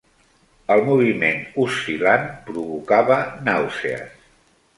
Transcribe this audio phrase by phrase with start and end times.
[0.75, 3.19] El moviment oscil·lant provocava
[3.51, 4.19] nàusees.